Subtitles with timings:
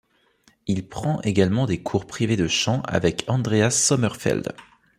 [0.65, 4.55] Il prend également des cours privés de chants avec Andreas Sommerfeld.